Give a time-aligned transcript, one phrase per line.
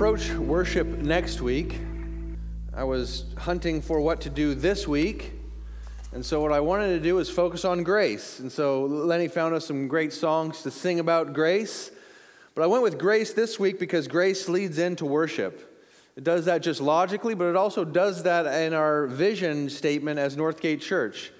[0.00, 1.78] approach worship next week,
[2.72, 5.32] I was hunting for what to do this week.
[6.12, 8.40] And so, what I wanted to do is focus on grace.
[8.40, 11.90] And so, Lenny found us some great songs to sing about grace.
[12.54, 15.86] But I went with grace this week because grace leads into worship.
[16.16, 20.34] It does that just logically, but it also does that in our vision statement as
[20.34, 21.30] Northgate Church.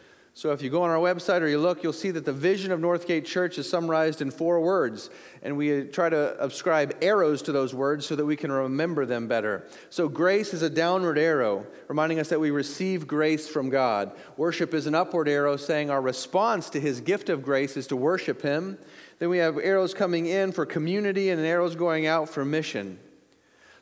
[0.40, 2.72] So if you go on our website or you look, you'll see that the vision
[2.72, 5.10] of Northgate Church is summarized in four words.
[5.42, 9.28] And we try to ascribe arrows to those words so that we can remember them
[9.28, 9.66] better.
[9.90, 14.12] So grace is a downward arrow, reminding us that we receive grace from God.
[14.38, 17.96] Worship is an upward arrow, saying our response to his gift of grace is to
[17.96, 18.78] worship him.
[19.18, 22.98] Then we have arrows coming in for community and arrows going out for mission.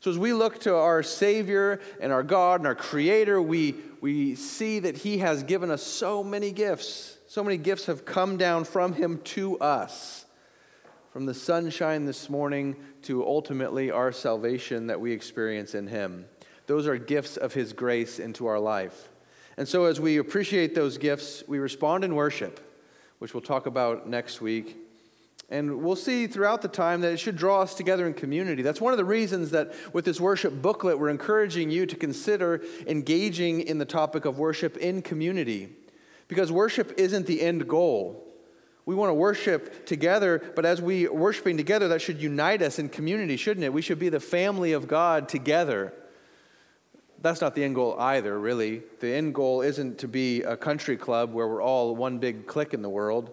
[0.00, 4.36] So, as we look to our Savior and our God and our Creator, we, we
[4.36, 7.18] see that He has given us so many gifts.
[7.26, 10.24] So many gifts have come down from Him to us.
[11.12, 16.26] From the sunshine this morning to ultimately our salvation that we experience in Him.
[16.66, 19.08] Those are gifts of His grace into our life.
[19.56, 22.60] And so, as we appreciate those gifts, we respond in worship,
[23.18, 24.76] which we'll talk about next week.
[25.50, 28.60] And we'll see throughout the time that it should draw us together in community.
[28.60, 32.62] That's one of the reasons that with this worship booklet, we're encouraging you to consider
[32.86, 35.70] engaging in the topic of worship in community.
[36.28, 38.26] Because worship isn't the end goal.
[38.84, 42.90] We want to worship together, but as we worshiping together, that should unite us in
[42.90, 43.72] community, shouldn't it?
[43.72, 45.94] We should be the family of God together.
[47.20, 48.82] That's not the end goal either, really.
[49.00, 52.74] The end goal isn't to be a country club where we're all one big clique
[52.74, 53.30] in the world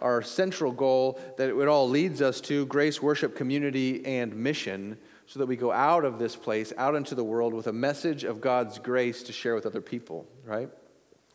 [0.00, 5.38] our central goal that it all leads us to grace, worship, community, and mission, so
[5.38, 8.40] that we go out of this place, out into the world with a message of
[8.40, 10.70] God's grace to share with other people, right?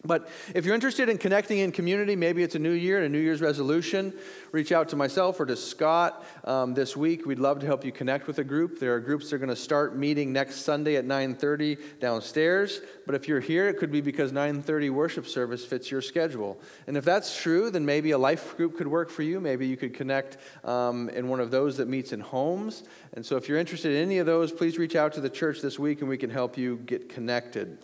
[0.04, 3.10] But if you're interested in connecting in community, maybe it's a new year and a
[3.10, 4.14] New Year's resolution,
[4.52, 7.28] reach out to myself or to Scott um, this week.
[7.28, 8.80] We'd love to help you connect with a group.
[8.80, 12.82] There are groups that are going to start meeting next Sunday at 9:30 downstairs.
[13.06, 16.60] But if you're here, it could be because 9:30 worship service fits your schedule.
[16.88, 19.40] And if that's true, then maybe a life group could work for you.
[19.40, 22.84] Maybe you could connect um, in one of those that meets in homes.
[23.14, 25.62] And so if you're interested in any of those, please reach out to the church
[25.62, 27.78] this week, and we can help you get connected.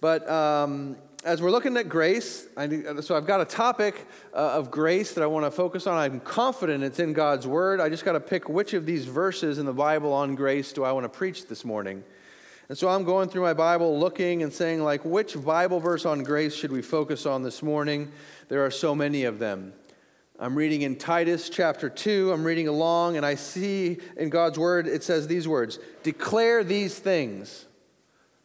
[0.00, 4.70] But um, as we're looking at grace, I, so I've got a topic uh, of
[4.70, 5.98] grace that I want to focus on.
[5.98, 7.78] I'm confident it's in God's Word.
[7.78, 10.82] I just got to pick which of these verses in the Bible on grace do
[10.82, 12.02] I want to preach this morning.
[12.70, 16.22] And so I'm going through my Bible looking and saying, like, which Bible verse on
[16.22, 18.12] grace should we focus on this morning?
[18.48, 19.74] There are so many of them.
[20.38, 22.32] I'm reading in Titus chapter 2.
[22.32, 26.98] I'm reading along, and I see in God's Word it says these words Declare these
[26.98, 27.66] things.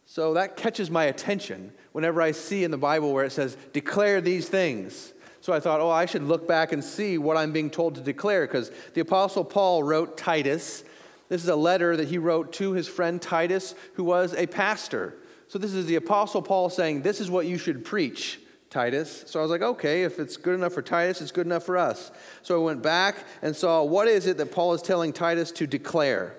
[0.04, 4.20] So that catches my attention whenever I see in the Bible where it says, declare
[4.20, 5.14] these things.
[5.40, 8.02] So I thought, oh, I should look back and see what I'm being told to
[8.02, 10.84] declare because the Apostle Paul wrote Titus.
[11.30, 15.14] This is a letter that he wrote to his friend Titus, who was a pastor.
[15.48, 18.40] So this is the Apostle Paul saying, this is what you should preach.
[18.68, 19.24] Titus.
[19.26, 21.78] So I was like, okay, if it's good enough for Titus, it's good enough for
[21.78, 22.10] us.
[22.42, 25.66] So I went back and saw what is it that Paul is telling Titus to
[25.66, 26.36] declare.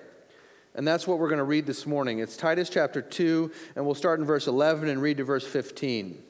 [0.74, 2.18] And that's what we're going to read this morning.
[2.20, 6.22] It's Titus chapter 2, and we'll start in verse 11 and read to verse 15.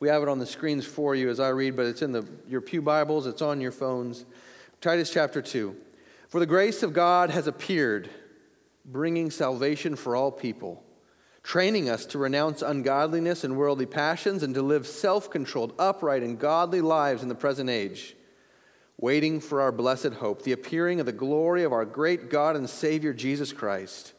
[0.00, 2.26] We have it on the screens for you as I read, but it's in the,
[2.48, 4.24] your Pew Bibles, it's on your phones.
[4.80, 5.76] Titus chapter 2.
[6.28, 8.08] For the grace of God has appeared,
[8.84, 10.82] bringing salvation for all people,
[11.42, 16.38] training us to renounce ungodliness and worldly passions and to live self controlled, upright, and
[16.38, 18.16] godly lives in the present age
[19.02, 22.70] waiting for our blessed hope, the appearing of the glory of our great God and
[22.70, 24.12] Savior Jesus Christ,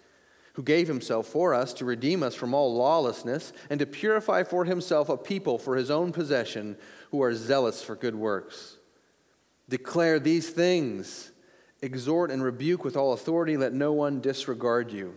[0.56, 4.66] who gave himself for us to redeem us from all lawlessness and to purify for
[4.66, 6.76] himself a people for his own possession
[7.12, 8.78] who are zealous for good works.
[9.70, 11.32] Declare these things,
[11.82, 15.16] exhort and rebuke with all authority, let no one disregard you.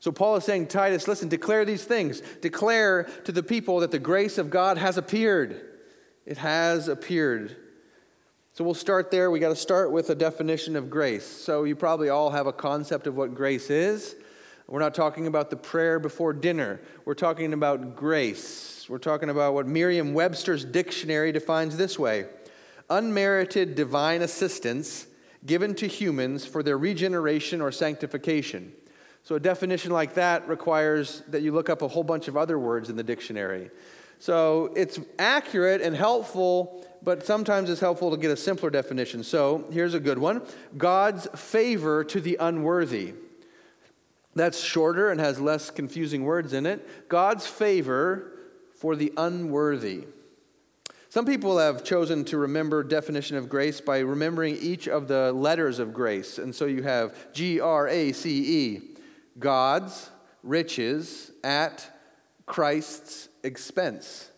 [0.00, 2.20] So, Paul is saying, Titus, listen, declare these things.
[2.42, 5.60] Declare to the people that the grace of God has appeared.
[6.26, 7.56] It has appeared.
[8.56, 9.30] So we'll start there.
[9.30, 11.26] We got to start with a definition of grace.
[11.26, 14.16] So you probably all have a concept of what grace is.
[14.66, 16.80] We're not talking about the prayer before dinner.
[17.04, 18.86] We're talking about grace.
[18.88, 22.28] We're talking about what Merriam Webster's dictionary defines this way
[22.88, 25.06] unmerited divine assistance
[25.44, 28.72] given to humans for their regeneration or sanctification.
[29.22, 32.58] So, a definition like that requires that you look up a whole bunch of other
[32.58, 33.70] words in the dictionary.
[34.18, 39.22] So, it's accurate and helpful but sometimes it's helpful to get a simpler definition.
[39.22, 40.42] So here's a good one
[40.76, 43.14] God's favor to the unworthy.
[44.34, 47.08] That's shorter and has less confusing words in it.
[47.08, 48.32] God's favor
[48.74, 50.04] for the unworthy.
[51.08, 55.78] Some people have chosen to remember definition of grace by remembering each of the letters
[55.78, 56.38] of grace.
[56.38, 58.30] And so you have G R A C
[58.64, 58.82] E,
[59.38, 60.10] God's
[60.42, 61.88] riches at
[62.46, 64.32] Christ's expense.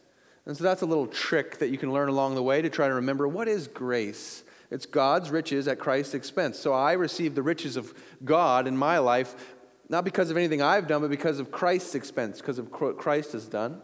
[0.49, 2.89] And so that's a little trick that you can learn along the way to try
[2.89, 4.43] to remember what is grace?
[4.71, 6.59] It's God's riches at Christ's expense.
[6.59, 7.93] So I receive the riches of
[8.25, 9.55] God in my life,
[9.91, 13.33] not because of anything I've done, but because of Christ's expense, because of what Christ
[13.33, 13.83] has done.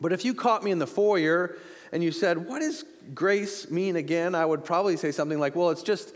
[0.00, 1.56] But if you caught me in the foyer
[1.92, 2.84] and you said, What does
[3.14, 4.34] grace mean again?
[4.34, 6.12] I would probably say something like, Well, it's just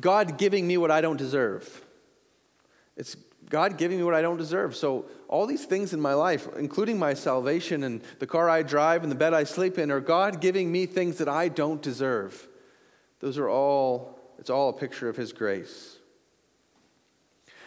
[0.00, 1.82] God giving me what I don't deserve.
[2.96, 3.16] It's
[3.52, 4.74] God giving me what I don't deserve.
[4.74, 9.02] So, all these things in my life, including my salvation and the car I drive
[9.02, 12.48] and the bed I sleep in, are God giving me things that I don't deserve.
[13.20, 15.98] Those are all, it's all a picture of His grace.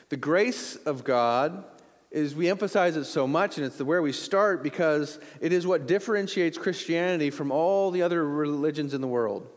[0.10, 1.64] The grace of God
[2.10, 5.86] is we emphasize it so much, and it's where we start because it is what
[5.86, 9.48] differentiates Christianity from all the other religions in the world.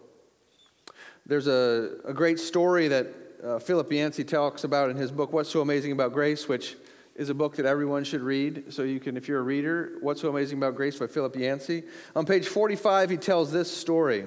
[1.24, 3.06] There's a, a great story that
[3.42, 6.76] uh, Philip Yancey talks about in his book, What's So Amazing About Grace, which
[7.14, 8.72] is a book that everyone should read.
[8.72, 11.84] So you can, if you're a reader, What's So Amazing About Grace by Philip Yancey.
[12.16, 14.26] On page 45, he tells this story.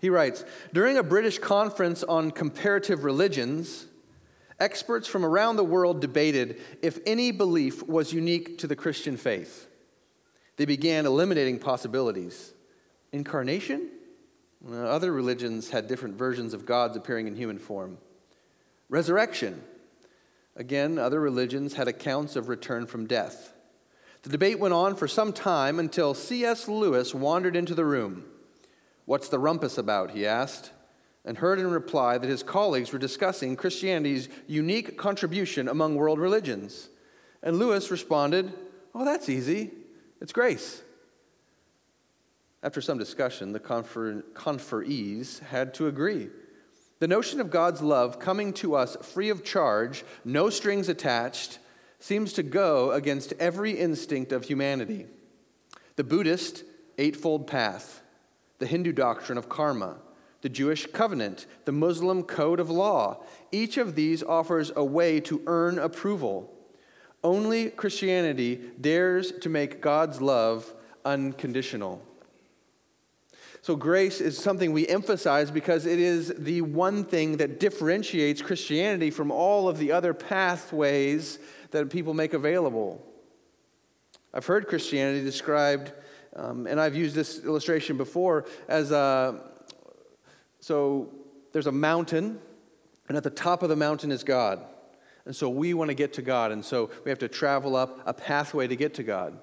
[0.00, 3.86] He writes During a British conference on comparative religions,
[4.60, 9.68] experts from around the world debated if any belief was unique to the Christian faith.
[10.56, 12.52] They began eliminating possibilities.
[13.12, 13.88] Incarnation?
[14.66, 17.98] Uh, other religions had different versions of gods appearing in human form.
[18.88, 19.62] Resurrection.
[20.56, 23.52] Again, other religions had accounts of return from death.
[24.22, 26.66] The debate went on for some time until C.S.
[26.66, 28.24] Lewis wandered into the room.
[29.04, 30.10] What's the rumpus about?
[30.10, 30.72] he asked,
[31.24, 36.88] and heard in reply that his colleagues were discussing Christianity's unique contribution among world religions.
[37.42, 38.52] And Lewis responded,
[38.94, 39.70] Oh, that's easy.
[40.20, 40.82] It's grace.
[42.62, 46.28] After some discussion, the confer- conferees had to agree.
[46.98, 51.60] The notion of God's love coming to us free of charge, no strings attached,
[52.00, 55.06] seems to go against every instinct of humanity.
[55.96, 56.64] The Buddhist
[56.96, 58.02] Eightfold Path,
[58.58, 59.98] the Hindu doctrine of karma,
[60.40, 63.22] the Jewish covenant, the Muslim code of law,
[63.52, 66.52] each of these offers a way to earn approval.
[67.22, 70.72] Only Christianity dares to make God's love
[71.04, 72.02] unconditional.
[73.68, 79.10] So, grace is something we emphasize because it is the one thing that differentiates Christianity
[79.10, 81.38] from all of the other pathways
[81.72, 83.06] that people make available.
[84.32, 85.92] I've heard Christianity described,
[86.34, 89.38] um, and I've used this illustration before, as a
[90.60, 91.12] so
[91.52, 92.38] there's a mountain,
[93.06, 94.64] and at the top of the mountain is God.
[95.26, 98.00] And so we want to get to God, and so we have to travel up
[98.06, 99.38] a pathway to get to God.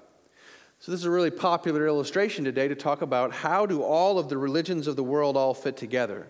[0.85, 4.29] So this is a really popular illustration today to talk about how do all of
[4.29, 6.27] the religions of the world all fit together.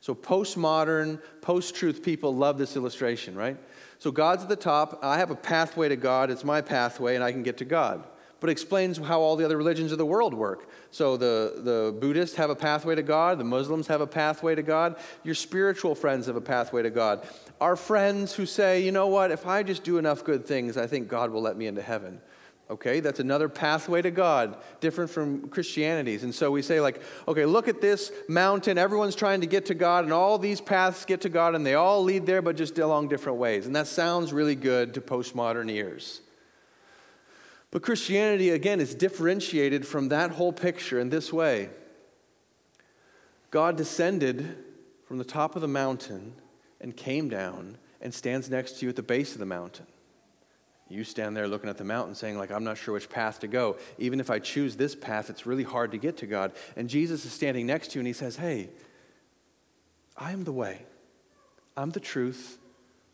[0.00, 3.58] So postmodern, post-truth people love this illustration, right?
[3.98, 5.00] So God's at the top.
[5.02, 6.30] I have a pathway to God.
[6.30, 8.02] It's my pathway, and I can get to God.
[8.40, 10.70] But it explains how all the other religions of the world work.
[10.90, 13.38] So the, the Buddhists have a pathway to God.
[13.38, 14.96] The Muslims have a pathway to God.
[15.22, 17.28] Your spiritual friends have a pathway to God.
[17.60, 20.86] Our friends who say, you know what, if I just do enough good things, I
[20.86, 22.22] think God will let me into heaven.
[22.70, 26.22] Okay, that's another pathway to God, different from Christianity's.
[26.22, 28.76] And so we say, like, okay, look at this mountain.
[28.76, 31.74] Everyone's trying to get to God, and all these paths get to God, and they
[31.74, 33.64] all lead there, but just along different ways.
[33.64, 36.20] And that sounds really good to postmodern ears.
[37.70, 41.70] But Christianity, again, is differentiated from that whole picture in this way
[43.50, 44.56] God descended
[45.06, 46.34] from the top of the mountain
[46.82, 49.86] and came down and stands next to you at the base of the mountain.
[50.88, 53.48] You stand there looking at the mountain saying, like, I'm not sure which path to
[53.48, 53.76] go.
[53.98, 56.52] Even if I choose this path, it's really hard to get to God.
[56.76, 58.70] And Jesus is standing next to you and he says, Hey,
[60.16, 60.86] I am the way,
[61.76, 62.58] I'm the truth,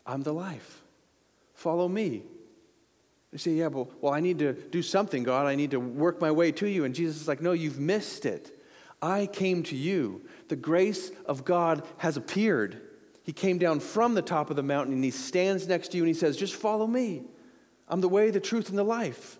[0.06, 0.82] I'm the life.
[1.54, 2.22] Follow me.
[3.32, 5.46] You say, Yeah, well, well, I need to do something, God.
[5.46, 6.84] I need to work my way to you.
[6.84, 8.56] And Jesus is like, No, you've missed it.
[9.02, 10.22] I came to you.
[10.48, 12.80] The grace of God has appeared.
[13.24, 16.04] He came down from the top of the mountain and he stands next to you
[16.04, 17.24] and he says, Just follow me.
[17.88, 19.38] I'm the way, the truth, and the life.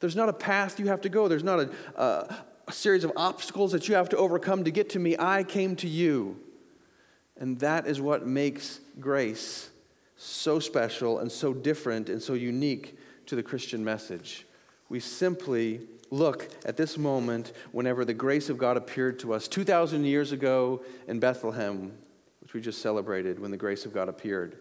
[0.00, 2.36] There's not a path you have to go, there's not a, a,
[2.68, 5.16] a series of obstacles that you have to overcome to get to me.
[5.18, 6.38] I came to you.
[7.38, 9.70] And that is what makes grace
[10.16, 14.46] so special and so different and so unique to the Christian message.
[14.90, 20.04] We simply look at this moment whenever the grace of God appeared to us 2,000
[20.04, 21.92] years ago in Bethlehem,
[22.42, 24.58] which we just celebrated when the grace of God appeared.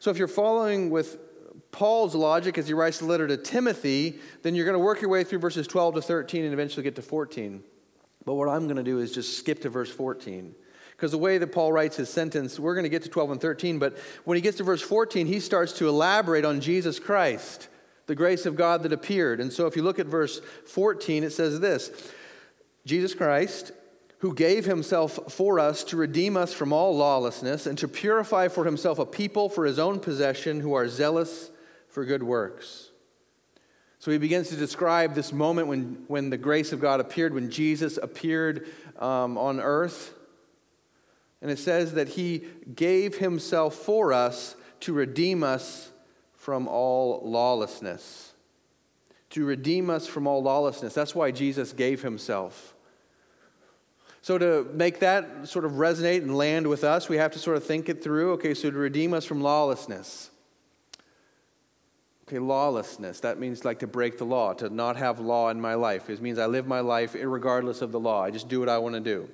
[0.00, 1.18] So if you're following with
[1.72, 5.10] Paul's logic as he writes the letter to Timothy, then you're going to work your
[5.10, 7.62] way through verses 12 to 13 and eventually get to 14.
[8.24, 10.54] But what I'm going to do is just skip to verse 14.
[10.90, 13.40] Because the way that Paul writes his sentence, we're going to get to 12 and
[13.40, 17.68] 13, but when he gets to verse 14, he starts to elaborate on Jesus Christ,
[18.06, 19.40] the grace of God that appeared.
[19.40, 22.12] And so if you look at verse 14, it says this
[22.84, 23.72] Jesus Christ,
[24.18, 28.66] who gave himself for us to redeem us from all lawlessness and to purify for
[28.66, 31.49] himself a people for his own possession who are zealous
[31.90, 32.90] for good works.
[33.98, 37.50] So he begins to describe this moment when, when the grace of God appeared, when
[37.50, 38.66] Jesus appeared
[38.98, 40.14] um, on earth.
[41.42, 42.44] And it says that he
[42.74, 45.90] gave himself for us to redeem us
[46.32, 48.32] from all lawlessness.
[49.30, 50.94] To redeem us from all lawlessness.
[50.94, 52.74] That's why Jesus gave himself.
[54.22, 57.56] So, to make that sort of resonate and land with us, we have to sort
[57.56, 58.32] of think it through.
[58.32, 60.29] Okay, so to redeem us from lawlessness.
[62.30, 63.18] Okay, lawlessness.
[63.18, 66.08] That means like to break the law, to not have law in my life.
[66.08, 68.22] It means I live my life regardless of the law.
[68.22, 69.28] I just do what I want to do.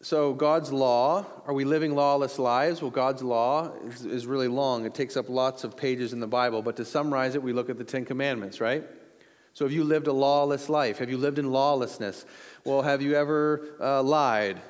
[0.00, 2.82] So, God's law, are we living lawless lives?
[2.82, 4.86] Well, God's law is, is, really long.
[4.86, 6.62] It takes up lots of pages in the Bible.
[6.62, 8.84] But to summarize it, we look at the Ten Commandments, right?
[9.54, 10.98] So, have you lived a lawless life?
[10.98, 12.26] Have you lived in lawlessness?
[12.64, 14.60] Well, have you ever uh, lied?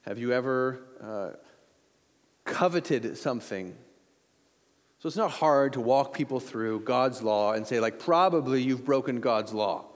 [0.00, 1.30] Have you ever uh,
[2.46, 3.76] coveted something?
[5.00, 8.84] So it's not hard to walk people through God's law and say, like, probably you've
[8.84, 9.86] broken God's law.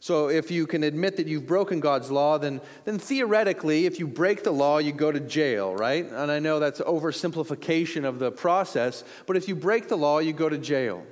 [0.00, 4.06] So if you can admit that you've broken God's law, then, then theoretically, if you
[4.06, 6.06] break the law, you go to jail, right?
[6.10, 10.32] And I know that's oversimplification of the process, but if you break the law, you
[10.32, 11.06] go to jail.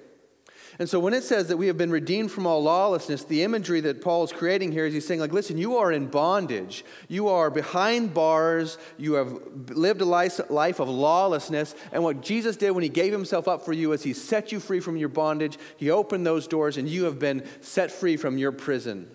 [0.82, 3.80] And so when it says that we have been redeemed from all lawlessness, the imagery
[3.82, 6.84] that Paul is creating here is he's saying, like, listen, you are in bondage.
[7.06, 8.78] You are behind bars.
[8.98, 9.32] You have
[9.68, 11.76] lived a life of lawlessness.
[11.92, 14.58] And what Jesus did when he gave himself up for you is he set you
[14.58, 15.56] free from your bondage.
[15.76, 19.08] He opened those doors, and you have been set free from your prison.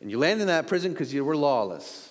[0.00, 2.09] And you land in that prison because you were lawless.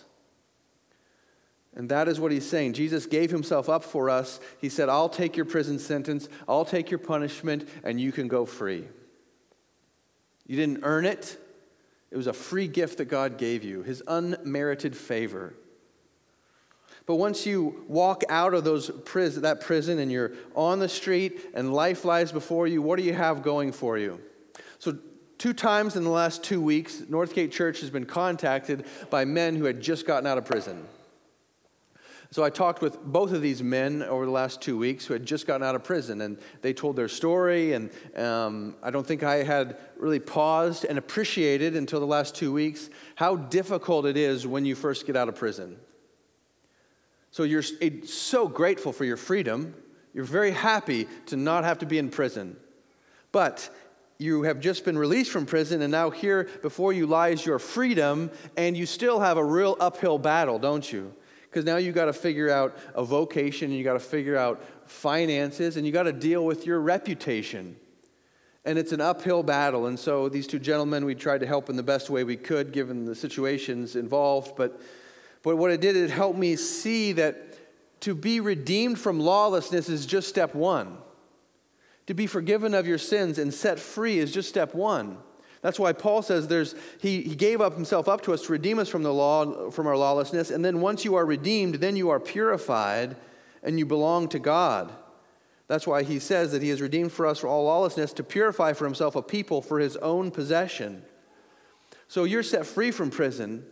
[1.76, 2.74] And that is what he's saying.
[2.74, 4.40] Jesus gave himself up for us.
[4.60, 8.46] He said, I'll take your prison sentence, I'll take your punishment, and you can go
[8.46, 8.88] free.
[10.48, 11.38] You didn't earn it,
[12.12, 15.54] it was a free gift that God gave you, his unmerited favor.
[17.06, 21.74] But once you walk out of those that prison and you're on the street and
[21.74, 24.20] life lies before you, what do you have going for you?
[24.78, 24.98] So,
[25.40, 29.66] two times in the last two weeks, Northgate Church has been contacted by men who
[29.66, 30.86] had just gotten out of prison.
[32.32, 35.26] So I talked with both of these men over the last two weeks who had
[35.26, 37.74] just gotten out of prison, and they told their story.
[37.74, 42.54] And um, I don't think I had really paused and appreciated until the last two
[42.54, 45.78] weeks how difficult it is when you first get out of prison.
[47.32, 49.74] So you're so grateful for your freedom.
[50.14, 52.58] You're very happy to not have to be in prison.
[53.32, 53.70] But
[54.20, 58.30] you have just been released from prison, and now here before you lies your freedom,
[58.56, 61.14] and you still have a real uphill battle, don't you?
[61.50, 64.64] Because now you got to figure out a vocation and you got to figure out
[64.86, 67.76] finances and you got to deal with your reputation.
[68.66, 69.88] And it's an uphill battle.
[69.88, 72.72] And so these two gentlemen, we tried to help in the best way we could
[72.72, 74.56] given the situations involved.
[74.56, 74.80] But,
[75.42, 77.58] but what it did, it helped me see that
[78.02, 80.98] to be redeemed from lawlessness is just step one.
[82.08, 85.18] To be forgiven of your sins and set free is just step one.
[85.62, 88.80] That's why Paul says there's, he, he gave up himself up to us to redeem
[88.80, 90.52] us from the law, from our lawlessness.
[90.52, 93.18] And then once you are redeemed, then you are purified
[93.62, 94.92] and you belong to God.
[95.68, 98.74] That's why he says that he has redeemed for us for all lawlessness to purify
[98.74, 101.04] for himself a people for his own possession.
[102.08, 103.64] So you're set free from prison,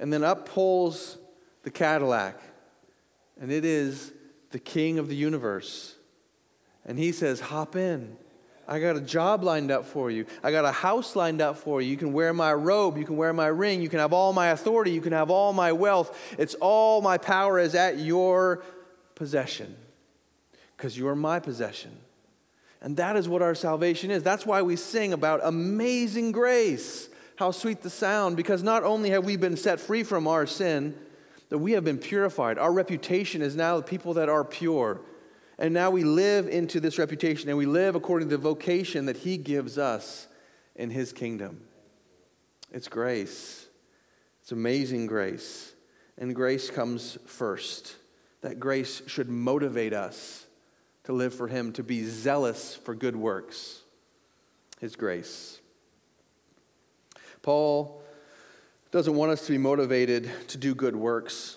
[0.00, 1.18] and then up pulls
[1.62, 2.40] the Cadillac,
[3.40, 4.12] and it is
[4.50, 5.94] the king of the universe.
[6.84, 8.16] And he says, Hop in.
[8.68, 10.26] I got a job lined up for you.
[10.42, 11.90] I got a house lined up for you.
[11.90, 12.96] You can wear my robe.
[12.96, 13.82] You can wear my ring.
[13.82, 14.92] You can have all my authority.
[14.92, 16.16] You can have all my wealth.
[16.38, 18.62] It's all my power is at your
[19.14, 19.76] possession
[20.76, 21.92] because you are my possession.
[22.80, 24.22] And that is what our salvation is.
[24.22, 27.08] That's why we sing about amazing grace.
[27.36, 30.96] How sweet the sound, because not only have we been set free from our sin,
[31.48, 32.58] that we have been purified.
[32.58, 35.00] Our reputation is now the people that are pure.
[35.58, 39.18] And now we live into this reputation and we live according to the vocation that
[39.18, 40.26] He gives us
[40.74, 41.62] in His kingdom.
[42.70, 43.66] It's grace,
[44.40, 45.72] it's amazing grace.
[46.18, 47.96] And grace comes first.
[48.42, 50.46] That grace should motivate us
[51.04, 53.80] to live for Him, to be zealous for good works.
[54.80, 55.60] His grace.
[57.40, 58.02] Paul
[58.90, 61.56] doesn't want us to be motivated to do good works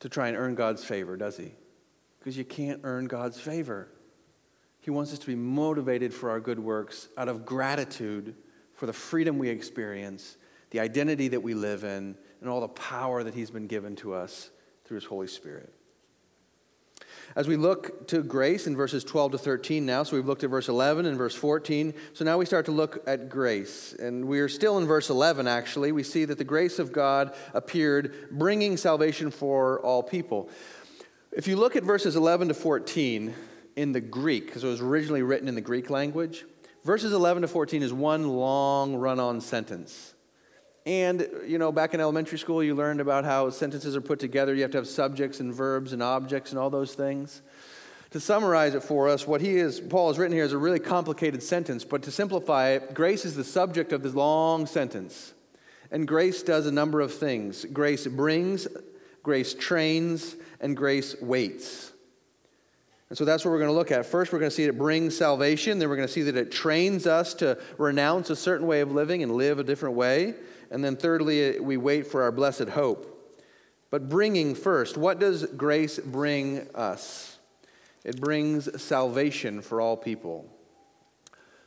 [0.00, 1.52] to try and earn God's favor, does he?
[2.22, 3.88] Because you can't earn God's favor.
[4.78, 8.36] He wants us to be motivated for our good works out of gratitude
[8.74, 10.36] for the freedom we experience,
[10.70, 14.14] the identity that we live in, and all the power that He's been given to
[14.14, 14.50] us
[14.84, 15.74] through His Holy Spirit.
[17.34, 20.50] As we look to grace in verses 12 to 13 now, so we've looked at
[20.50, 21.92] verse 11 and verse 14.
[22.12, 23.94] So now we start to look at grace.
[23.98, 25.90] And we are still in verse 11, actually.
[25.90, 30.50] We see that the grace of God appeared, bringing salvation for all people.
[31.34, 33.34] If you look at verses 11 to 14
[33.76, 36.44] in the Greek, because it was originally written in the Greek language,
[36.84, 40.12] verses 11 to 14 is one long run on sentence.
[40.84, 44.54] And, you know, back in elementary school, you learned about how sentences are put together.
[44.54, 47.40] You have to have subjects and verbs and objects and all those things.
[48.10, 50.80] To summarize it for us, what he is, Paul has written here is a really
[50.80, 55.32] complicated sentence, but to simplify it, grace is the subject of this long sentence.
[55.90, 57.64] And grace does a number of things.
[57.64, 58.68] Grace brings,
[59.22, 61.92] grace trains, and grace waits.
[63.08, 64.06] And so that's what we're going to look at.
[64.06, 65.78] First, we're going to see it brings salvation.
[65.78, 68.90] Then we're going to see that it trains us to renounce a certain way of
[68.90, 70.34] living and live a different way.
[70.70, 73.08] And then thirdly, we wait for our blessed hope.
[73.90, 77.36] But bringing first, what does grace bring us?
[78.02, 80.48] It brings salvation for all people.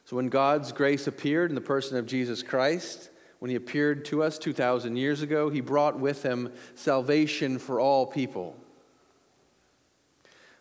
[0.06, 4.24] So when God's grace appeared in the person of Jesus Christ, when he appeared to
[4.24, 8.56] us 2,000 years ago, he brought with him salvation for all people.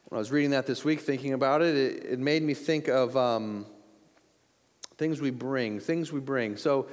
[0.08, 2.88] When I was reading that this week, thinking about it, it, it made me think
[2.88, 3.66] of um,
[4.96, 6.56] things we bring, things we bring.
[6.56, 6.88] So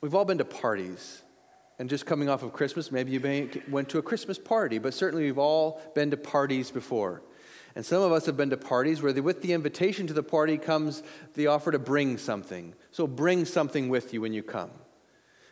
[0.00, 1.22] We've all been to parties.
[1.78, 5.24] And just coming off of Christmas, maybe you went to a Christmas party, but certainly
[5.24, 7.22] we've all been to parties before.
[7.74, 10.56] And some of us have been to parties where, with the invitation to the party
[10.56, 11.02] comes
[11.34, 12.74] the offer to bring something.
[12.92, 14.70] So bring something with you when you come.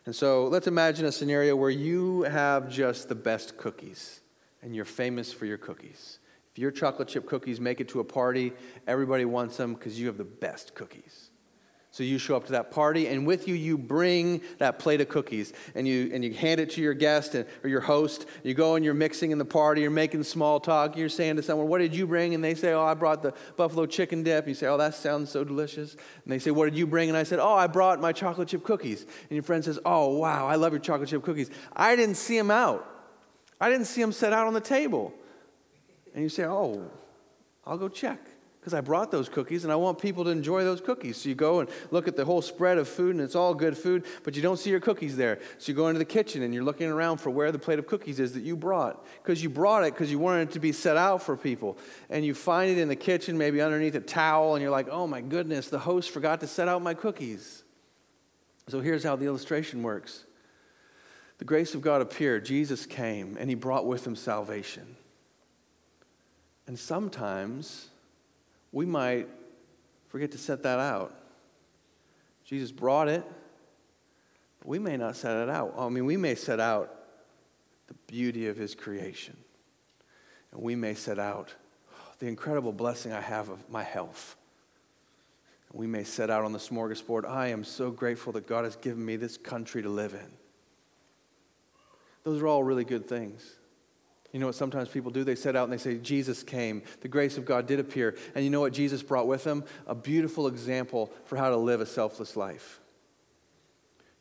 [0.05, 4.21] And so let's imagine a scenario where you have just the best cookies
[4.61, 6.19] and you're famous for your cookies.
[6.51, 8.53] If your chocolate chip cookies make it to a party,
[8.87, 11.31] everybody wants them because you have the best cookies.
[11.95, 15.07] So you show up to that party, and with you, you bring that plate of
[15.07, 18.25] cookies, and you, and you hand it to your guest and, or your host.
[18.43, 21.41] You go and you're mixing in the party, you're making small talk, you're saying to
[21.41, 22.33] someone, What did you bring?
[22.33, 24.45] And they say, Oh, I brought the buffalo chicken dip.
[24.45, 25.93] You say, Oh, that sounds so delicious.
[25.93, 27.07] And they say, What did you bring?
[27.07, 29.03] And I said, Oh, I brought my chocolate chip cookies.
[29.03, 31.49] And your friend says, Oh, wow, I love your chocolate chip cookies.
[31.73, 32.85] I didn't see them out,
[33.61, 35.13] I didn't see them set out on the table.
[36.13, 36.91] And you say, Oh,
[37.65, 38.19] I'll go check
[38.65, 41.17] because I brought those cookies and I want people to enjoy those cookies.
[41.17, 43.77] So you go and look at the whole spread of food and it's all good
[43.77, 45.37] food, but you don't see your cookies there.
[45.59, 47.85] So you go into the kitchen and you're looking around for where the plate of
[47.85, 50.71] cookies is that you brought because you brought it because you wanted it to be
[50.71, 51.77] set out for people.
[52.09, 55.05] And you find it in the kitchen, maybe underneath a towel, and you're like, oh
[55.05, 57.63] my goodness, the host forgot to set out my cookies.
[58.67, 60.25] So here's how the illustration works.
[61.37, 62.45] The grace of God appeared.
[62.45, 64.95] Jesus came and he brought with him salvation.
[66.65, 67.89] And sometimes
[68.75, 69.29] we might
[70.09, 71.15] forget to set that out.
[72.43, 73.23] Jesus brought it,
[74.59, 75.73] but we may not set it out.
[75.77, 76.93] I mean, we may set out
[77.87, 79.37] the beauty of his creation,
[80.51, 81.55] and we may set out
[82.19, 84.35] the incredible blessing I have of my health.
[85.71, 89.05] We may set out on the smorgasbord, I am so grateful that God has given
[89.05, 90.31] me this country to live in.
[92.25, 93.55] Those are all really good things.
[94.31, 95.23] You know what sometimes people do?
[95.23, 96.83] They set out and they say, Jesus came.
[97.01, 98.17] The grace of God did appear.
[98.35, 99.63] And you know what Jesus brought with him?
[99.87, 102.81] A beautiful example for how to live a selfless life.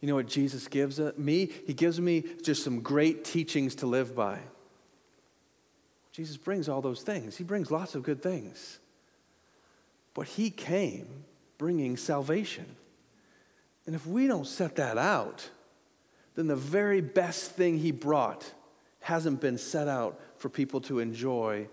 [0.00, 1.50] You know what Jesus gives uh, me?
[1.66, 4.38] He gives me just some great teachings to live by.
[6.12, 8.78] Jesus brings all those things, He brings lots of good things.
[10.12, 11.24] But He came
[11.58, 12.76] bringing salvation.
[13.86, 15.48] And if we don't set that out,
[16.36, 18.44] then the very best thing He brought
[19.04, 21.68] hasn't been set out for people to enjoy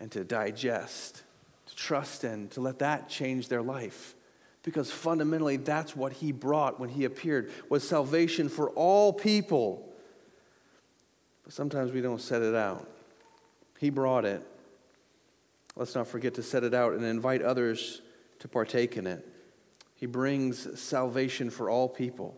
[0.00, 1.22] and to digest,
[1.66, 4.16] to trust in, to let that change their life.
[4.64, 9.88] Because fundamentally, that's what he brought when he appeared, was salvation for all people.
[11.44, 12.90] But sometimes we don't set it out.
[13.78, 14.42] He brought it.
[15.76, 18.02] Let's not forget to set it out and invite others
[18.40, 19.24] to partake in it.
[19.94, 22.36] He brings salvation for all people.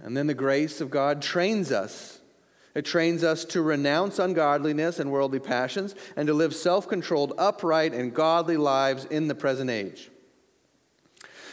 [0.00, 2.19] And then the grace of God trains us
[2.74, 7.92] it trains us to renounce ungodliness and worldly passions and to live self controlled, upright,
[7.92, 10.10] and godly lives in the present age.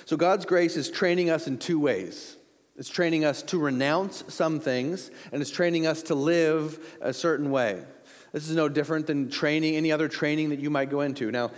[0.05, 2.37] So, God's grace is training us in two ways
[2.77, 7.49] it's training us to renounce some things, and it's training us to live a certain
[7.49, 7.83] way.
[8.31, 11.31] This is no different than training, any other training that you might go into.
[11.31, 11.49] Now,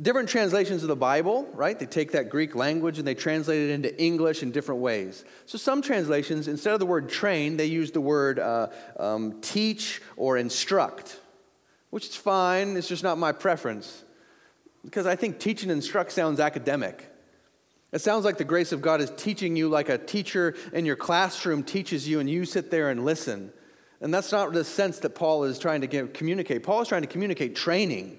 [0.00, 1.78] different translations of the Bible, right?
[1.78, 5.24] They take that Greek language and they translate it into English in different ways.
[5.46, 10.00] So some translations, instead of the word train, they use the word uh, um, teach
[10.16, 11.20] or instruct.
[11.92, 12.78] which is fine.
[12.78, 14.02] It's just not my preference.
[14.82, 17.06] Because I think teach and instruct sounds academic.
[17.92, 20.96] It sounds like the grace of God is teaching you like a teacher in your
[20.96, 23.52] classroom teaches you, and you sit there and listen.
[24.00, 26.62] And that's not the sense that Paul is trying to give, communicate.
[26.62, 28.16] Paul is trying to communicate training.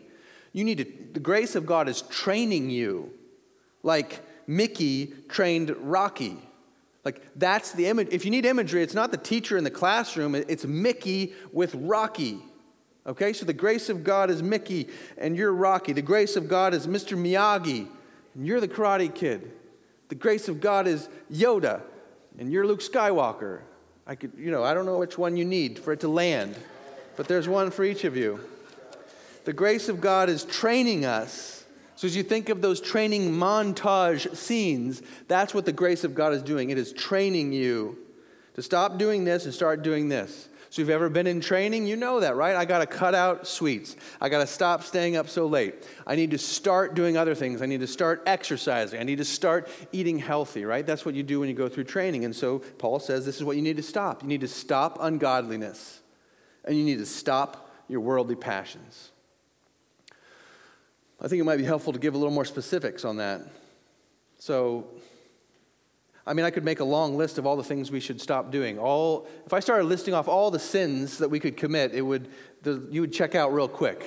[0.54, 3.12] You need to, the grace of God is training you
[3.82, 6.38] like Mickey trained Rocky.
[7.04, 8.08] Like that's the image.
[8.12, 12.40] If you need imagery, it's not the teacher in the classroom, it's Mickey with Rocky.
[13.06, 14.88] Okay, so the grace of God is Mickey
[15.18, 15.92] and you're Rocky.
[15.92, 17.18] The grace of God is Mr.
[17.18, 17.88] Miyagi
[18.36, 19.52] and you're the Karate Kid.
[20.08, 21.82] The grace of God is Yoda
[22.40, 23.62] and you're Luke Skywalker.
[24.08, 26.56] I could, you know, I don't know which one you need for it to land,
[27.18, 28.40] but there's one for each of you.
[29.46, 31.66] The grace of God is training us.
[31.96, 36.34] So as you think of those training montage scenes, that's what the grace of God
[36.34, 36.70] is doing.
[36.70, 37.98] It is training you
[38.56, 40.50] to stop doing this and start doing this.
[40.74, 42.56] So, if you've ever been in training, you know that, right?
[42.56, 43.96] I got to cut out sweets.
[44.20, 45.88] I got to stop staying up so late.
[46.08, 47.62] I need to start doing other things.
[47.62, 49.00] I need to start exercising.
[49.00, 50.84] I need to start eating healthy, right?
[50.84, 52.26] That's what you do when you go through training.
[52.26, 54.24] And so, Paul says this is what you need to stop.
[54.24, 56.02] You need to stop ungodliness,
[56.66, 59.12] and you need to stop your worldly passions.
[61.22, 63.42] I think it might be helpful to give a little more specifics on that.
[64.40, 64.88] So,
[66.26, 68.52] I mean, I could make a long list of all the things we should stop
[68.52, 68.78] doing.
[68.78, 72.30] All, if I started listing off all the sins that we could commit, it would,
[72.62, 74.06] the, you would check out real quick.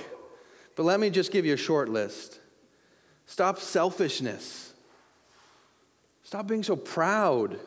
[0.74, 2.38] But let me just give you a short list.
[3.24, 4.74] Stop selfishness.
[6.22, 7.58] Stop being so proud.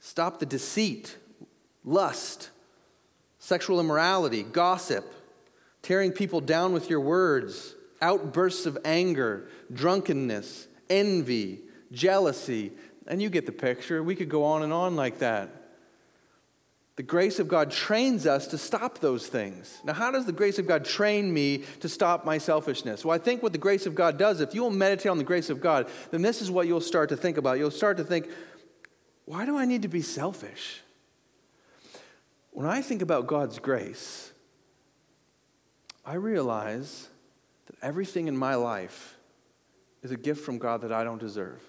[0.00, 1.16] Stop the deceit,
[1.84, 2.50] lust,
[3.38, 5.04] sexual immorality, gossip,
[5.82, 11.60] tearing people down with your words, outbursts of anger, drunkenness, envy,
[11.92, 12.72] jealousy,
[13.06, 14.02] and you get the picture.
[14.02, 15.50] We could go on and on like that.
[16.96, 19.80] The grace of God trains us to stop those things.
[19.84, 23.04] Now, how does the grace of God train me to stop my selfishness?
[23.04, 25.50] Well, I think what the grace of God does, if you'll meditate on the grace
[25.50, 27.58] of God, then this is what you'll start to think about.
[27.58, 28.28] You'll start to think,
[29.24, 30.82] why do I need to be selfish?
[32.52, 34.32] When I think about God's grace,
[36.06, 37.08] I realize
[37.84, 39.16] everything in my life
[40.02, 41.62] is a gift from God that I don't deserve.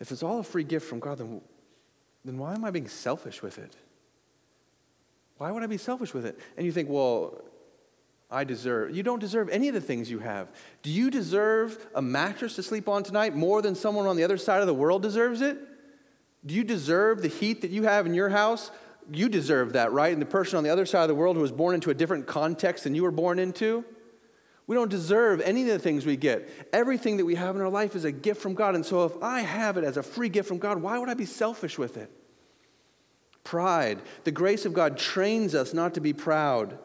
[0.00, 1.40] If it's all a free gift from God, then,
[2.24, 3.74] then why am I being selfish with it?
[5.38, 6.38] Why would I be selfish with it?
[6.56, 7.40] And you think, well,
[8.30, 8.94] I deserve.
[8.94, 10.48] You don't deserve any of the things you have.
[10.82, 14.38] Do you deserve a mattress to sleep on tonight more than someone on the other
[14.38, 15.56] side of the world deserves it?
[16.44, 18.70] Do you deserve the heat that you have in your house?
[19.12, 20.12] You deserve that, right?
[20.12, 21.94] And the person on the other side of the world who was born into a
[21.94, 23.84] different context than you were born into?
[24.66, 26.48] We don't deserve any of the things we get.
[26.72, 28.74] Everything that we have in our life is a gift from God.
[28.74, 31.14] And so if I have it as a free gift from God, why would I
[31.14, 32.10] be selfish with it?
[33.42, 34.00] Pride.
[34.24, 36.78] The grace of God trains us not to be proud.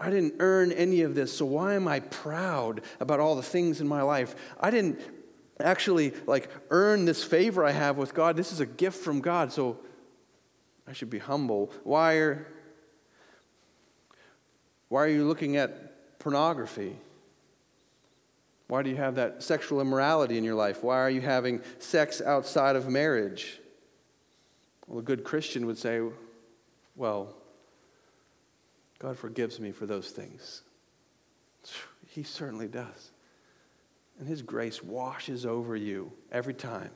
[0.00, 3.80] I didn't earn any of this, so why am I proud about all the things
[3.80, 4.36] in my life?
[4.60, 5.00] I didn't
[5.58, 8.36] actually like earn this favor I have with God.
[8.36, 9.78] This is a gift from God, so
[10.88, 11.70] I should be humble.
[11.84, 12.46] Why are
[14.88, 16.96] why are you looking at pornography?
[18.68, 20.82] Why do you have that sexual immorality in your life?
[20.82, 23.60] Why are you having sex outside of marriage?
[24.86, 26.00] Well, a good Christian would say,
[26.96, 27.34] well,
[28.98, 30.62] God forgives me for those things.
[32.06, 33.10] He certainly does.
[34.18, 36.90] And His grace washes over you every time.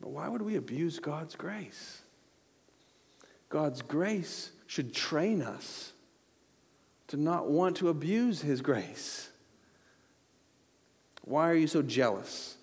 [0.00, 2.02] But why would we abuse God's grace?
[3.48, 5.92] God's grace should train us
[7.08, 9.30] to not want to abuse His grace.
[11.22, 12.56] Why are you so jealous?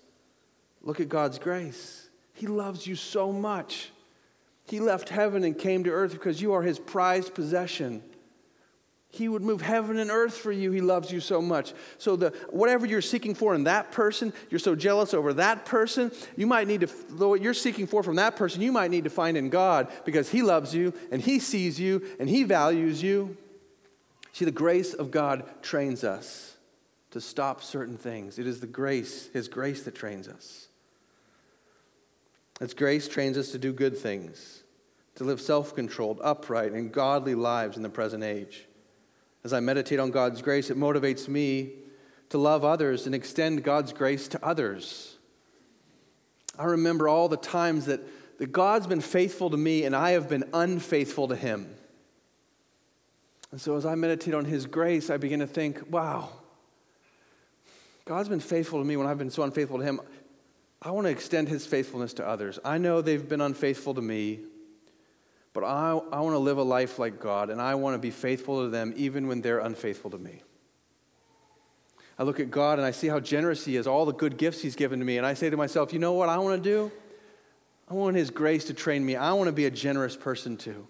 [0.82, 2.08] Look at God's grace.
[2.32, 3.90] He loves you so much.
[4.68, 8.02] He left heaven and came to earth because you are his prized possession.
[9.10, 10.72] He would move heaven and earth for you.
[10.72, 11.72] He loves you so much.
[11.96, 16.12] So the whatever you're seeking for in that person, you're so jealous over that person,
[16.36, 19.10] you might need to what you're seeking for from that person, you might need to
[19.10, 23.36] find in God because he loves you and he sees you and he values you.
[24.32, 26.56] See the grace of God trains us
[27.12, 28.38] to stop certain things.
[28.38, 30.68] It is the grace, His grace, that trains us.
[32.60, 34.62] His grace trains us to do good things,
[35.14, 38.65] to live self controlled, upright, and godly lives in the present age.
[39.46, 41.70] As I meditate on God's grace, it motivates me
[42.30, 45.18] to love others and extend God's grace to others.
[46.58, 48.00] I remember all the times that,
[48.38, 51.72] that God's been faithful to me and I have been unfaithful to Him.
[53.52, 56.30] And so as I meditate on His grace, I begin to think, wow,
[58.04, 60.00] God's been faithful to me when I've been so unfaithful to Him.
[60.82, 62.58] I want to extend His faithfulness to others.
[62.64, 64.40] I know they've been unfaithful to me,
[65.56, 68.10] but I, I want to live a life like God, and I want to be
[68.10, 70.42] faithful to them even when they're unfaithful to me.
[72.18, 74.60] I look at God and I see how generous He is, all the good gifts
[74.60, 76.70] He's given to me, and I say to myself, you know what I want to
[76.70, 76.92] do?
[77.88, 79.16] I want His grace to train me.
[79.16, 80.86] I want to be a generous person too.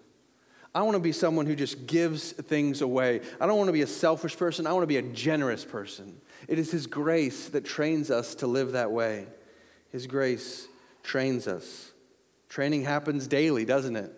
[0.75, 3.21] I want to be someone who just gives things away.
[3.39, 4.67] I don't want to be a selfish person.
[4.67, 6.19] I want to be a generous person.
[6.49, 9.27] It is His grace that trains us to live that way.
[9.93, 10.67] His grace
[11.03, 11.93] trains us.
[12.49, 14.11] Training happens daily, doesn't it?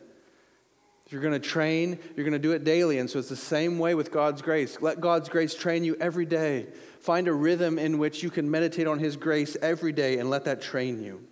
[1.09, 2.99] You're going to train, you're going to do it daily.
[2.99, 4.77] And so it's the same way with God's grace.
[4.79, 6.67] Let God's grace train you every day.
[6.99, 10.45] Find a rhythm in which you can meditate on His grace every day and let
[10.45, 11.25] that train you.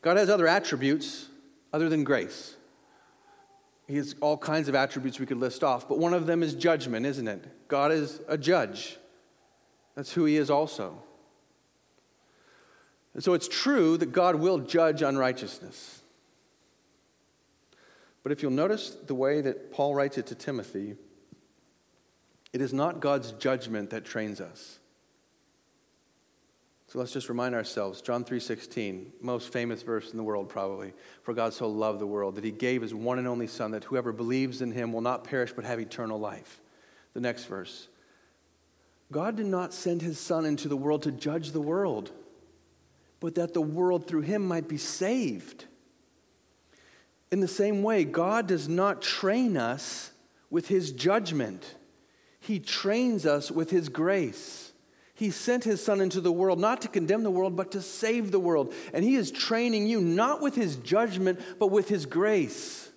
[0.00, 1.28] God has other attributes
[1.72, 2.56] other than grace.
[3.86, 6.54] He has all kinds of attributes we could list off, but one of them is
[6.54, 7.68] judgment, isn't it?
[7.68, 8.96] God is a judge.
[9.94, 11.02] That's who He is also.
[13.14, 16.02] And so it's true that God will judge unrighteousness.
[18.26, 20.96] But if you'll notice the way that Paul writes it to Timothy,
[22.52, 24.80] it is not God's judgment that trains us.
[26.88, 31.34] So let's just remind ourselves, John 3:16, most famous verse in the world probably, for
[31.34, 34.12] God so loved the world that he gave his one and only son that whoever
[34.12, 36.60] believes in him will not perish but have eternal life.
[37.14, 37.86] The next verse.
[39.12, 42.10] God did not send his son into the world to judge the world
[43.20, 45.66] but that the world through him might be saved.
[47.36, 50.10] In the same way, God does not train us
[50.48, 51.74] with his judgment,
[52.40, 54.72] he trains us with his grace.
[55.12, 58.30] He sent his son into the world not to condemn the world, but to save
[58.30, 58.72] the world.
[58.94, 62.90] And he is training you not with his judgment, but with his grace.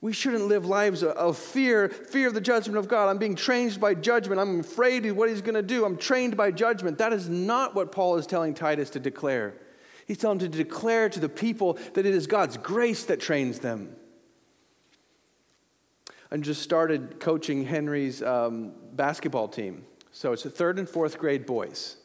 [0.00, 3.08] We shouldn't live lives of fear, fear of the judgment of God.
[3.08, 4.40] I'm being trained by judgment.
[4.40, 5.84] I'm afraid of what he's going to do.
[5.84, 6.98] I'm trained by judgment.
[6.98, 9.54] That is not what Paul is telling Titus to declare.
[10.12, 13.60] He's telling him to declare to the people that it is God's grace that trains
[13.60, 13.96] them.
[16.30, 19.86] I just started coaching Henry's um, basketball team.
[20.10, 21.96] So it's a third and fourth grade boys.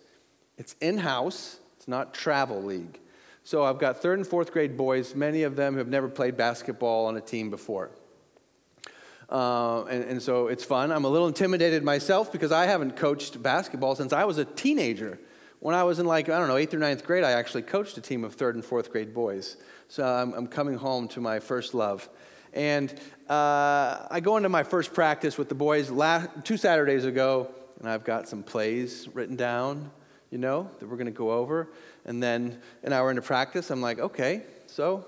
[0.57, 2.97] It's in house, it's not travel league.
[3.43, 5.13] So I've got third and fourth grade boys.
[5.13, 7.91] Many of them have never played basketball on a team before.
[9.29, 10.93] Uh, and, and so it's fun.
[10.93, 15.19] I'm a little intimidated myself because I haven't coached basketball since I was a teenager.
[15.59, 17.97] When I was in like, I don't know, eighth or ninth grade, I actually coached
[17.97, 19.57] a team of third and fourth grade boys.
[19.87, 22.07] So I'm, I'm coming home to my first love.
[22.53, 22.91] And
[23.29, 27.89] uh, I go into my first practice with the boys last, two Saturdays ago, and
[27.89, 29.91] I've got some plays written down,
[30.31, 31.69] you know, that we're going to go over.
[32.05, 35.05] And then an hour into practice, I'm like, okay, so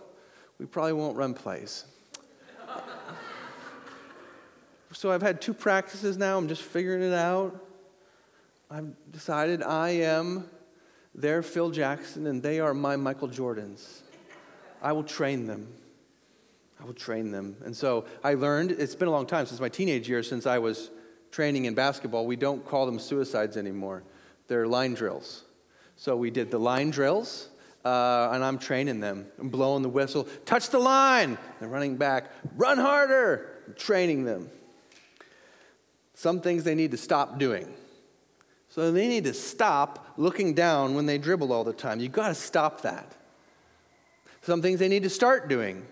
[0.57, 1.85] we probably won't run plays.
[4.93, 6.37] so I've had two practices now.
[6.37, 7.68] I'm just figuring it out.
[8.71, 10.47] I've decided I am
[11.15, 14.01] their Phil Jackson and they are my Michael Jordans.
[14.81, 15.67] I will train them.
[16.79, 17.57] I will train them.
[17.65, 20.59] And so I learned, it's been a long time since my teenage years, since I
[20.59, 20.91] was
[21.31, 22.27] training in basketball.
[22.27, 24.03] We don't call them suicides anymore,
[24.47, 25.45] they're line drills.
[25.95, 27.49] So we did the line drills,
[27.83, 29.25] uh, and I'm training them.
[29.39, 31.37] I'm blowing the whistle, touch the line.
[31.59, 33.49] They're running back, run harder.
[33.67, 34.49] I'm training them.
[36.13, 37.67] Some things they need to stop doing.
[38.69, 41.99] So they need to stop looking down when they dribble all the time.
[41.99, 43.15] You've got to stop that.
[44.41, 45.85] Some things they need to start doing.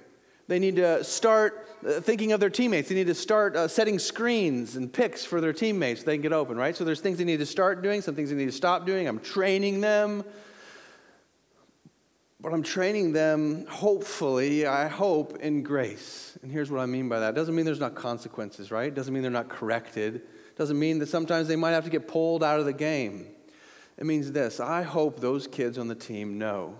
[0.48, 2.88] They need to start uh, thinking of their teammates.
[2.88, 6.22] They need to start uh, setting screens and picks for their teammates so they can
[6.22, 6.76] get open, right?
[6.76, 9.08] So there's things they need to start doing, some things they need to stop doing.
[9.08, 10.24] I'm training them.
[12.40, 16.38] But I'm training them, hopefully, I hope, in grace.
[16.44, 17.30] And here's what I mean by that.
[17.30, 18.88] It doesn't mean there's not consequences, right?
[18.88, 20.22] It doesn't mean they're not corrected.
[20.58, 23.28] Doesn't mean that sometimes they might have to get pulled out of the game.
[23.98, 26.80] It means this I hope those kids on the team know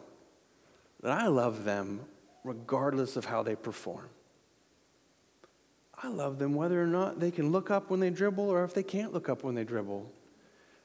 [1.02, 2.02] that I love them
[2.44, 4.10] regardless of how they perform.
[6.02, 8.74] I love them whether or not they can look up when they dribble or if
[8.74, 10.12] they can't look up when they dribble.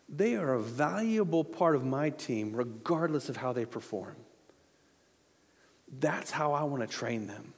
[0.09, 4.17] They are a valuable part of my team regardless of how they perform.
[6.01, 7.55] That's how I want to train them.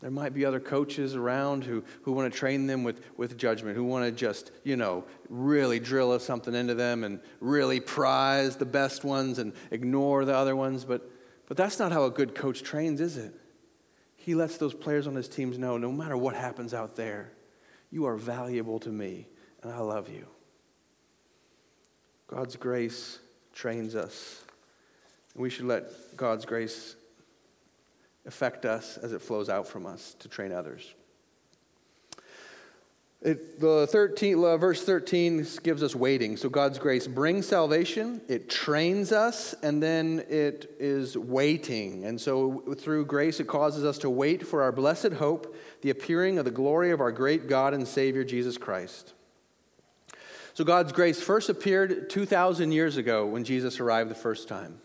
[0.00, 3.76] There might be other coaches around who, who want to train them with, with judgment,
[3.76, 8.64] who want to just, you know, really drill something into them and really prize the
[8.64, 10.84] best ones and ignore the other ones.
[10.84, 11.10] But
[11.50, 13.34] but that's not how a good coach trains, is it?
[14.14, 17.32] He lets those players on his teams know no matter what happens out there,
[17.90, 19.26] you are valuable to me,
[19.60, 20.28] and I love you.
[22.28, 23.18] God's grace
[23.52, 24.44] trains us.
[25.34, 26.94] We should let God's grace
[28.26, 30.94] affect us as it flows out from us to train others.
[33.22, 36.38] It, the 13, uh, verse 13 gives us waiting.
[36.38, 42.06] So God's grace brings salvation, it trains us, and then it is waiting.
[42.06, 46.38] And so through grace, it causes us to wait for our blessed hope, the appearing
[46.38, 49.12] of the glory of our great God and Savior, Jesus Christ.
[50.54, 54.80] So God's grace first appeared 2,000 years ago when Jesus arrived the first time.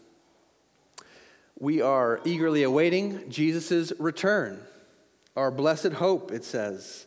[1.60, 4.60] We are eagerly awaiting Jesus' return,
[5.36, 7.06] our blessed hope, it says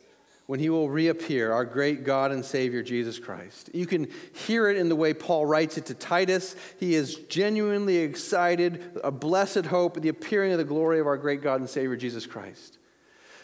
[0.48, 3.68] when he will reappear, our great God and Savior, Jesus Christ.
[3.74, 4.08] You can
[4.46, 6.56] hear it in the way Paul writes it to Titus.
[6.80, 11.42] He is genuinely excited, a blessed hope, the appearing of the glory of our great
[11.42, 12.78] God and Savior, Jesus Christ.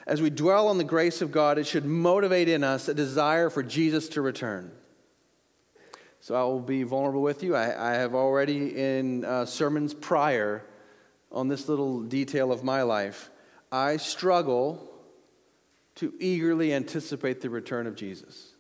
[0.07, 3.51] As we dwell on the grace of God, it should motivate in us a desire
[3.51, 4.73] for Jesus to return.
[6.21, 7.55] So I will be vulnerable with you.
[7.55, 10.65] I, I have already, in uh, sermons prior
[11.35, 13.31] on this little detail of my life,
[13.71, 14.91] I struggle
[15.97, 18.53] to eagerly anticipate the return of Jesus.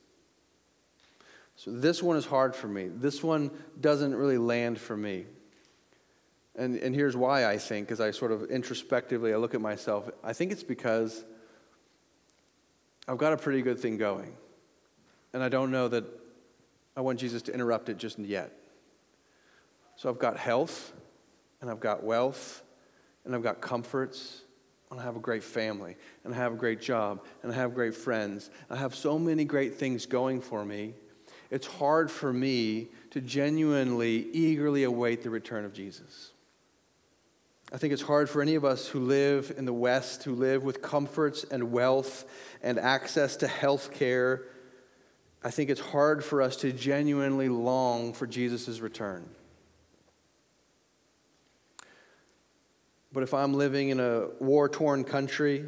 [1.56, 2.88] So this one is hard for me.
[2.88, 5.26] This one doesn't really land for me.
[6.56, 10.10] And, and here's why I think, as I sort of introspectively I look at myself,
[10.22, 11.24] I think it's because
[13.08, 14.36] I've got a pretty good thing going.
[15.32, 16.04] And I don't know that
[16.96, 18.52] I want Jesus to interrupt it just yet.
[19.96, 20.92] So I've got health,
[21.64, 22.62] and I've got wealth,
[23.24, 24.42] and I've got comforts,
[24.90, 27.74] and I have a great family, and I have a great job, and I have
[27.74, 28.50] great friends.
[28.68, 30.92] I have so many great things going for me.
[31.50, 36.32] It's hard for me to genuinely, eagerly await the return of Jesus.
[37.72, 40.64] I think it's hard for any of us who live in the West, who live
[40.64, 42.26] with comforts and wealth
[42.62, 44.42] and access to health care.
[45.42, 49.30] I think it's hard for us to genuinely long for Jesus' return.
[53.14, 55.64] But if I'm living in a war torn country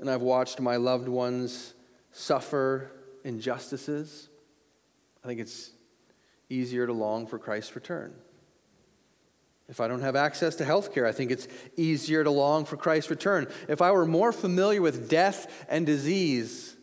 [0.00, 1.74] and I've watched my loved ones
[2.12, 2.90] suffer
[3.24, 4.30] injustices,
[5.22, 5.70] I think it's
[6.48, 8.14] easier to long for Christ's return.
[9.68, 12.78] If I don't have access to health care, I think it's easier to long for
[12.78, 13.48] Christ's return.
[13.68, 16.74] If I were more familiar with death and disease,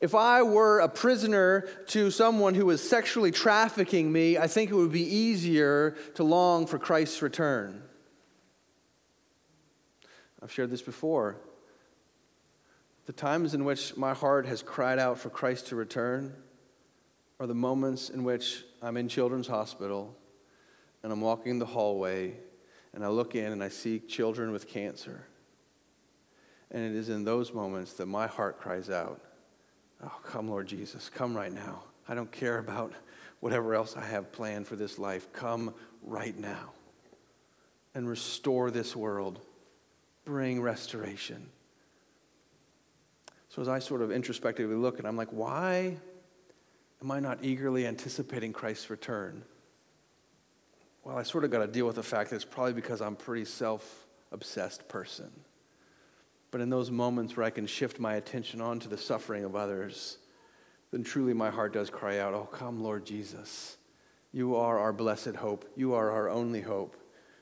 [0.00, 4.74] if I were a prisoner to someone who was sexually trafficking me, I think it
[4.74, 7.82] would be easier to long for Christ's return.
[10.46, 11.38] I've shared this before.
[13.06, 16.34] The times in which my heart has cried out for Christ to return
[17.40, 20.16] are the moments in which I'm in children's hospital
[21.02, 22.34] and I'm walking the hallway
[22.94, 25.26] and I look in and I see children with cancer.
[26.70, 29.20] And it is in those moments that my heart cries out,
[30.00, 31.82] Oh, come, Lord Jesus, come right now.
[32.08, 32.92] I don't care about
[33.40, 35.32] whatever else I have planned for this life.
[35.32, 36.70] Come right now
[37.96, 39.40] and restore this world
[40.26, 41.48] bring restoration.
[43.48, 45.96] So as I sort of introspectively look, and I'm like, why
[47.02, 49.42] am I not eagerly anticipating Christ's return?
[51.04, 53.14] Well, I sort of got to deal with the fact that it's probably because I'm
[53.14, 55.30] a pretty self obsessed person.
[56.50, 60.18] But in those moments where I can shift my attention onto the suffering of others,
[60.90, 63.76] then truly my heart does cry out, Oh, come, Lord Jesus.
[64.32, 65.70] You are our blessed hope.
[65.76, 66.96] You are our only hope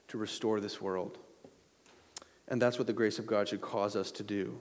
[0.09, 1.19] to restore this world.
[2.49, 4.61] And that's what the grace of God should cause us to do.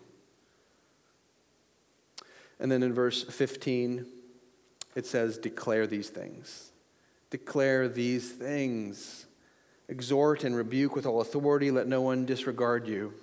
[2.60, 4.06] And then in verse 15,
[4.96, 6.72] it says, Declare these things.
[7.30, 9.26] Declare these things.
[9.90, 11.72] Exhort and rebuke with all authority.
[11.72, 13.14] Let no one disregard you.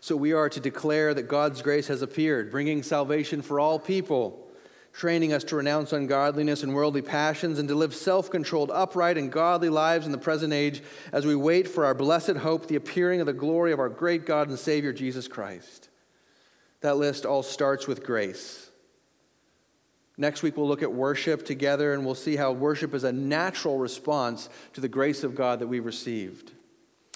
[0.00, 4.49] So we are to declare that God's grace has appeared, bringing salvation for all people
[4.92, 9.32] training us to renounce ungodliness and worldly passions and to live self controlled, upright, and
[9.32, 13.20] godly lives in the present age as we wait for our blessed hope, the appearing
[13.20, 15.88] of the glory of our great God and Savior, Jesus Christ.
[16.80, 18.70] That list all starts with grace.
[20.16, 23.78] Next week, we'll look at worship together and we'll see how worship is a natural
[23.78, 26.52] response to the grace of God that we've received.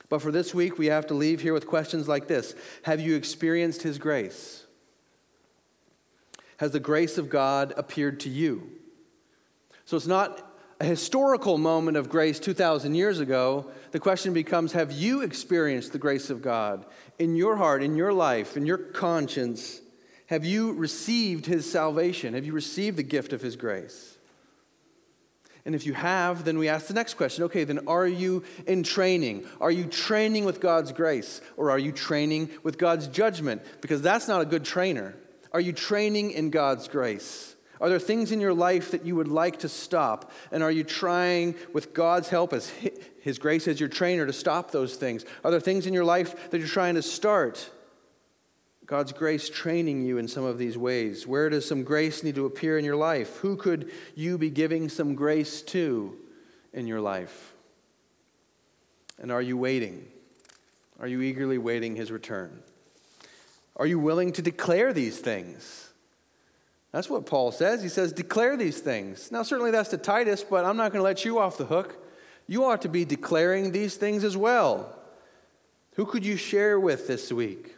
[0.09, 3.17] But for this week, we have to leave here with questions like this Have you
[3.17, 4.63] experienced His grace?
[6.59, 8.71] Has the grace of God appeared to you?
[9.85, 13.71] So it's not a historical moment of grace 2,000 years ago.
[13.93, 16.85] The question becomes Have you experienced the grace of God
[17.19, 19.81] in your heart, in your life, in your conscience?
[20.27, 22.35] Have you received His salvation?
[22.35, 24.19] Have you received the gift of His grace?
[25.67, 28.83] And if you have, then we ask the next question okay, then are you in
[28.83, 29.46] training?
[29.61, 31.40] Are you training with God's grace?
[31.57, 33.63] Or are you training with God's judgment?
[33.81, 35.15] Because that's not a good trainer.
[35.55, 37.55] Are you training in God's grace?
[37.81, 40.33] Are there things in your life that you would like to stop?
[40.50, 42.69] And are you trying, with God's help, as
[43.21, 45.25] His grace as your trainer, to stop those things?
[45.44, 47.71] Are there things in your life that you're trying to start
[48.85, 51.25] God's grace training you in some of these ways?
[51.25, 53.37] Where does some grace need to appear in your life?
[53.37, 56.17] Who could you be giving some grace to
[56.73, 57.55] in your life?
[59.21, 60.09] And are you waiting?
[60.98, 62.61] Are you eagerly waiting his return?
[63.77, 65.90] Are you willing to declare these things?
[66.92, 67.83] That's what Paul says.
[67.83, 69.33] He says, declare these things.
[69.33, 72.00] Now, certainly that's to Titus, but I'm not going to let you off the hook.
[72.46, 74.96] You ought to be declaring these things as well.
[75.96, 77.75] Who could you share with this week?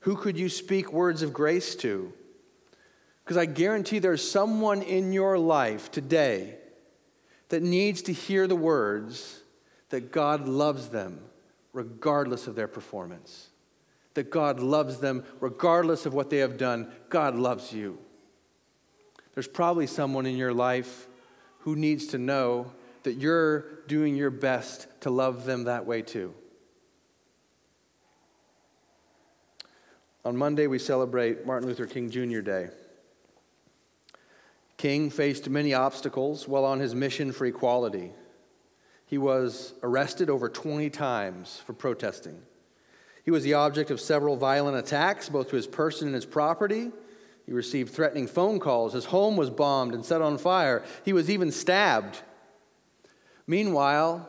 [0.00, 2.12] Who could you speak words of grace to?
[3.24, 6.56] Because I guarantee there's someone in your life today
[7.50, 9.40] that needs to hear the words
[9.90, 11.20] that God loves them
[11.72, 13.48] regardless of their performance,
[14.14, 16.92] that God loves them regardless of what they have done.
[17.08, 17.98] God loves you.
[19.34, 21.06] There's probably someone in your life
[21.60, 22.72] who needs to know
[23.04, 26.34] that you're doing your best to love them that way too.
[30.24, 32.40] On Monday, we celebrate Martin Luther King Jr.
[32.40, 32.68] Day.
[34.76, 38.12] King faced many obstacles while on his mission for equality.
[39.06, 42.40] He was arrested over 20 times for protesting.
[43.24, 46.90] He was the object of several violent attacks, both to his person and his property.
[47.46, 48.92] He received threatening phone calls.
[48.92, 50.84] His home was bombed and set on fire.
[51.04, 52.20] He was even stabbed.
[53.46, 54.28] Meanwhile,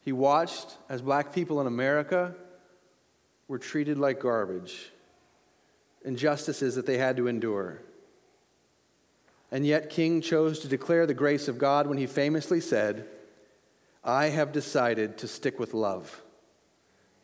[0.00, 2.34] he watched as black people in America
[3.48, 4.92] were treated like garbage
[6.04, 7.82] injustices that they had to endure.
[9.50, 13.06] And yet, King chose to declare the grace of God when he famously said,
[14.04, 16.22] I have decided to stick with love.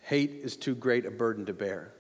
[0.02, 1.92] Hate is too great a burden to bear.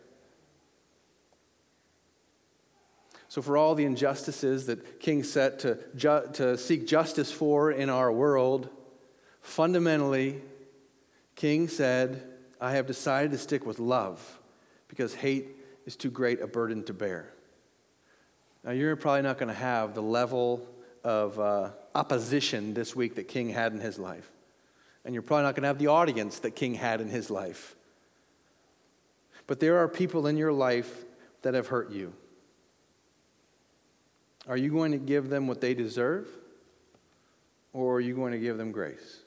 [3.28, 7.88] So, for all the injustices that King set to, ju- to seek justice for in
[7.88, 8.68] our world,
[9.40, 10.42] fundamentally,
[11.34, 12.22] King said,
[12.60, 14.38] I have decided to stick with love
[14.88, 17.32] because hate is too great a burden to bear.
[18.64, 20.68] Now, you're probably not going to have the level
[21.02, 24.30] of uh, opposition this week that King had in his life.
[25.04, 27.74] And you're probably not going to have the audience that King had in his life.
[29.52, 31.04] But there are people in your life
[31.42, 32.14] that have hurt you.
[34.48, 36.26] Are you going to give them what they deserve?
[37.74, 39.18] Or are you going to give them grace?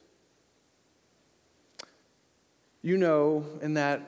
[2.82, 4.02] You know, in that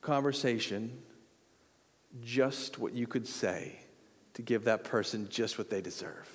[0.00, 1.02] conversation,
[2.24, 3.78] just what you could say
[4.32, 6.30] to give that person just what they deserve.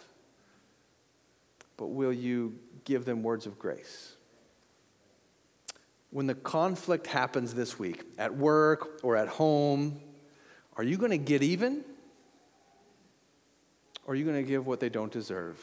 [1.76, 4.17] But will you give them words of grace?
[6.12, 10.00] When the conflict happens this week, at work or at home,
[10.78, 11.84] are you going to get even?
[14.06, 15.60] Or are you going to give what they don't deserve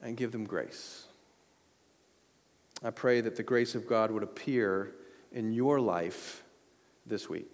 [0.00, 1.04] and give them grace?
[2.82, 4.92] I pray that the grace of God would appear
[5.32, 6.42] in your life
[7.04, 7.50] this week.